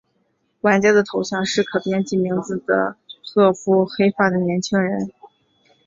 [0.61, 5.11] 玩家的头像是可编辑名字的褐肤黑发的年轻人。